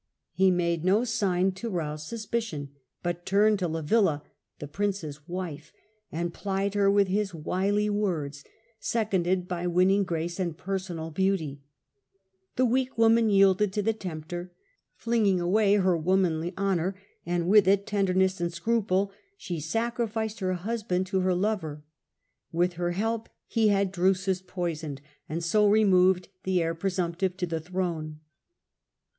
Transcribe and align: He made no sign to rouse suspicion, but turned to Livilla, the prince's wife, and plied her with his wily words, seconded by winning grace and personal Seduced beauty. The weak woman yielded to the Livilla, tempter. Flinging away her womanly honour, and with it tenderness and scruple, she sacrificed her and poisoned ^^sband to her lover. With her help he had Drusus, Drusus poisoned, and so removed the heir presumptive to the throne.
He 0.31 0.49
made 0.49 0.83
no 0.83 1.03
sign 1.03 1.51
to 1.51 1.69
rouse 1.69 2.07
suspicion, 2.07 2.71
but 3.03 3.23
turned 3.23 3.59
to 3.59 3.67
Livilla, 3.67 4.23
the 4.57 4.67
prince's 4.67 5.27
wife, 5.27 5.71
and 6.11 6.33
plied 6.33 6.73
her 6.73 6.89
with 6.89 7.07
his 7.07 7.35
wily 7.35 7.87
words, 7.87 8.43
seconded 8.79 9.47
by 9.47 9.67
winning 9.67 10.03
grace 10.03 10.39
and 10.39 10.57
personal 10.57 11.09
Seduced 11.09 11.15
beauty. 11.17 11.61
The 12.55 12.65
weak 12.65 12.97
woman 12.97 13.29
yielded 13.29 13.71
to 13.73 13.83
the 13.83 13.91
Livilla, 13.93 13.99
tempter. 13.99 14.53
Flinging 14.95 15.39
away 15.39 15.75
her 15.75 15.95
womanly 15.95 16.55
honour, 16.57 16.95
and 17.23 17.47
with 17.47 17.67
it 17.67 17.85
tenderness 17.85 18.41
and 18.41 18.51
scruple, 18.51 19.11
she 19.37 19.59
sacrificed 19.59 20.39
her 20.39 20.49
and 20.49 20.59
poisoned 20.61 20.89
^^sband 21.05 21.05
to 21.11 21.19
her 21.19 21.35
lover. 21.35 21.83
With 22.51 22.73
her 22.73 22.93
help 22.93 23.29
he 23.45 23.67
had 23.67 23.91
Drusus, 23.91 24.39
Drusus 24.39 24.47
poisoned, 24.47 25.01
and 25.29 25.43
so 25.43 25.67
removed 25.69 26.29
the 26.43 26.59
heir 26.59 26.73
presumptive 26.73 27.37
to 27.37 27.45
the 27.45 27.59
throne. 27.59 28.19